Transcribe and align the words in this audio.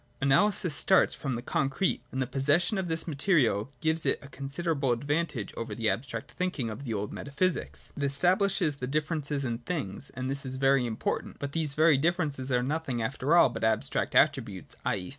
Analysis 0.19 0.73
starts 0.73 1.13
from 1.13 1.35
the 1.35 1.43
concrete; 1.43 2.01
and 2.11 2.19
the 2.19 2.25
possession 2.25 2.79
of 2.79 2.87
this 2.87 3.07
material 3.07 3.69
gives 3.81 4.03
it 4.03 4.17
a 4.23 4.29
considerable 4.29 4.91
advantage 4.91 5.53
over 5.55 5.75
the 5.75 5.91
abstract 5.91 6.31
thinking 6.31 6.71
of 6.71 6.85
the 6.85 6.93
old 6.95 7.13
metaphysics. 7.13 7.93
It 7.95 8.01
estabhshes 8.01 8.79
the 8.79 8.87
differences 8.87 9.45
in 9.45 9.59
things: 9.59 10.09
and 10.15 10.27
this 10.27 10.43
is 10.43 10.55
very 10.55 10.87
important: 10.87 11.37
but 11.37 11.51
these 11.51 11.75
very 11.75 11.97
differences 11.99 12.51
are 12.51 12.63
nothing 12.63 12.99
after 12.99 13.37
all 13.37 13.49
but 13.49 13.63
abstract 13.63 14.15
attributes, 14.15 14.75
/. 14.85 14.91
e. 14.97 15.09